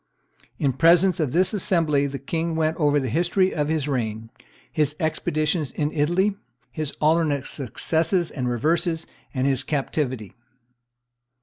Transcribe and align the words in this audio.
In 0.57 0.73
presence 0.73 1.19
of 1.19 1.31
this 1.31 1.53
assembly 1.53 2.07
the 2.07 2.17
king 2.17 2.55
went 2.55 2.75
over 2.77 2.99
the 2.99 3.07
history 3.07 3.53
of 3.53 3.67
his 3.67 3.87
reign, 3.87 4.31
his 4.71 4.95
expeditions 4.99 5.69
in 5.69 5.91
Italy, 5.91 6.33
his 6.71 6.93
alternate 6.99 7.45
successes 7.45 8.31
and 8.31 8.49
reverses, 8.49 9.05
and 9.31 9.45
his 9.45 9.63
captivity. 9.63 10.33